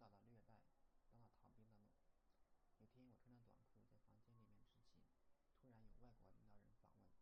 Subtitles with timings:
[0.00, 0.56] 导的虐待，
[1.12, 1.84] 当了逃兵的梦。
[2.80, 5.04] 有天，我穿着短裤在房间里面执勤，
[5.60, 7.12] 突然有外国领导人访问，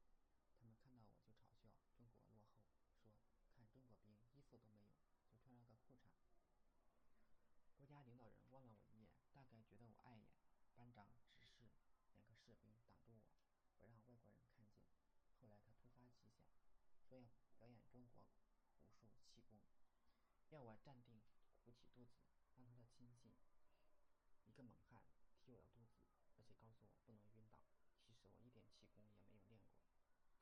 [0.54, 2.62] 他们看到我就嘲笑中国落后，
[3.02, 3.10] 说
[3.50, 4.94] 看中国兵衣服都没有，
[5.26, 6.14] 就穿了个裤衩。
[7.74, 10.30] 国家领导人望了我一眼，大概觉得我碍眼，
[10.76, 11.66] 班长指示
[12.14, 13.26] 两个士兵挡住我，
[13.78, 14.78] 不让外国人看见。
[15.40, 16.46] 后来他突发奇想，
[17.08, 17.26] 说要
[17.58, 18.22] 表演中国
[19.02, 19.58] 武术气功，
[20.50, 21.20] 要我站定，
[21.64, 22.18] 鼓起肚子，
[22.56, 23.32] 让他的亲信
[24.44, 24.98] 一个猛汉
[25.38, 25.94] 踢我的肚子，
[26.34, 27.60] 而且告诉我不能晕倒。
[28.04, 29.78] 其实我一点气功也没有练过，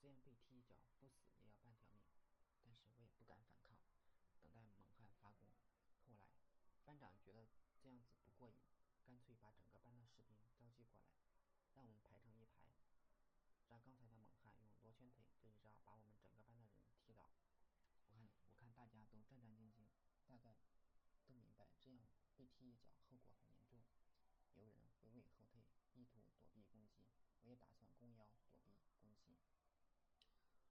[0.01, 0.75] 这样被踢一脚，
[1.09, 2.07] 不死也要半条命。
[2.65, 3.79] 但是我也不敢反抗，
[4.41, 5.49] 等待猛汉发功。
[6.05, 6.27] 后来。
[6.87, 7.49] 班长觉得
[7.83, 8.55] 这样子不过瘾，
[9.05, 11.03] 干脆把整个班的士兵召集过来，
[11.75, 12.63] 让我们排成一排，
[13.67, 17.27] 让刚才的猛汉用罗圈腿这一招把我们整个班的人踢倒。
[18.07, 19.91] 我看，我看大家都战战兢兢，
[20.29, 20.55] 大概
[21.27, 23.99] 都明白这样被踢一脚后果很严重。
[24.55, 27.03] 有人尾尾后退，意图躲避攻击，
[27.43, 28.71] 我也打算弓腰躲避
[29.03, 29.35] 攻击。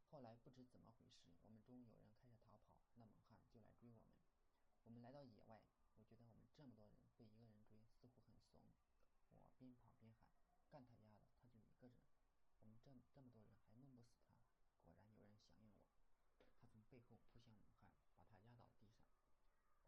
[0.09, 2.59] 后来不知怎么回事，我们中有人开始逃跑，
[2.99, 4.11] 那猛汉就来追我们。
[4.83, 5.63] 我们来到野外。
[5.95, 8.67] 我觉得我们这么多人被一个人追，似乎很怂。
[9.31, 10.35] 我边跑边喊
[10.67, 11.95] ：“干他丫的，他就一个人，
[12.59, 14.35] 我们这这么多人还弄不死他。”
[14.83, 15.87] 果然有人响应我，
[16.59, 17.87] 他从背后扑向猛汉，
[18.27, 19.07] 把他压倒地上。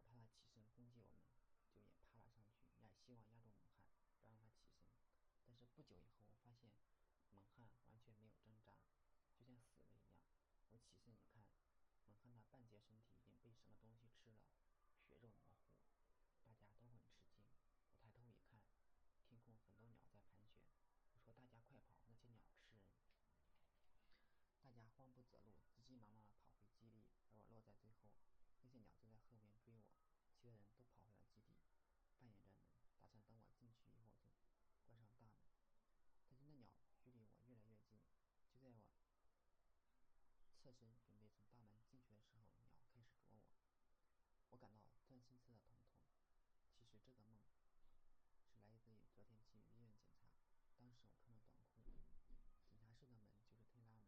[0.08, 1.28] 怕他起身攻击我们，
[1.76, 3.84] 就也爬了上去，也希望压住猛汉，
[4.24, 4.96] 不让他起身。
[5.44, 6.72] 但是不久以后，我发现
[7.36, 8.72] 猛汉完全没有挣扎，
[9.36, 10.08] 就像死了一样。
[10.70, 11.44] 我起身一看，
[12.14, 14.38] 猛身体已经被什么东西吃了，
[15.06, 15.78] 血肉模糊。
[16.44, 17.50] 大家都很吃惊。
[17.90, 18.62] 我抬头一看，
[19.26, 20.62] 天空很多鸟在盘旋。
[21.24, 22.80] 我说：“大家快跑，那些鸟吃人！”
[24.62, 28.10] 大家慌不择路，急急忙忙地跑回基地，而我落在最后。
[28.60, 29.84] 那些鸟就在后面追我，
[30.32, 31.58] 其他人都跑回了基地，
[32.14, 32.54] 扮演着门，
[32.96, 34.08] 打算等我进去以后
[34.78, 35.44] 就关上大门。
[36.26, 36.68] 但是那鸟
[37.02, 37.98] 距离我越来越近，
[38.50, 38.82] 就在我
[40.62, 42.46] 侧身准备从大门进去的时候，
[42.94, 43.78] 鸟开始啄我。
[44.50, 45.86] 我感到钻心似的疼痛。
[46.76, 47.38] 其实这个梦
[48.48, 50.34] 是来自于昨天去医院检查，
[50.78, 51.92] 当时我穿了短裤，
[52.72, 54.02] 检查室的门就是推拉门，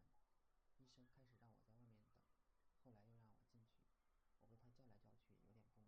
[0.81, 2.09] 医生开始让我在外面等，
[2.83, 3.85] 后来又让我进去，
[4.49, 5.85] 我被他叫来叫去，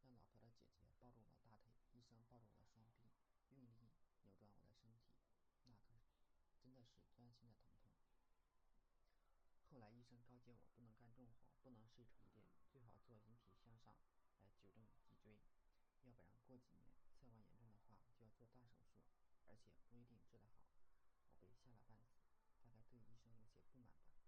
[0.00, 3.02] 让老婆的姐姐抱住我的大腿，医生抱住我的双臂，
[3.50, 5.00] 用力扭转我的身体，
[5.66, 5.98] 那可是。
[6.60, 7.96] 真的是钻心的疼痛。
[9.72, 13.96] 后来医生告诫我不能干重活，不能睡床垫，最好做引体向上
[14.36, 15.40] 来纠正脊椎，
[16.10, 19.06] 要不然过几年侧弯严重的话就要做大手术，
[19.46, 20.66] 而且不一定治得好。
[21.30, 22.26] 我被吓了半死，
[22.58, 24.18] 大概对医生有些不满吧。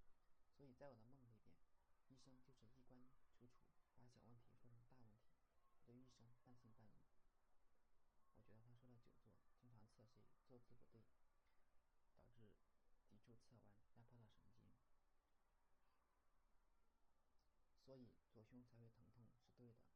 [0.54, 1.58] 所以在我的梦里边，
[2.06, 3.50] 医生就是衣冠楚楚，
[3.98, 5.34] 把小问题说成大问题。
[5.74, 8.94] 我对医生半信半疑，我觉得他说的久坐，
[9.58, 10.06] 经常侧睡，
[10.46, 11.02] 坐姿不对。
[12.14, 12.54] 导致
[13.10, 14.62] 脊柱侧弯，压迫到神经，
[17.84, 18.78] 所以左胸才会疼痛是对的。
[18.78, 19.91] 之前我一直以为是肝脏有问题，因为最严重的。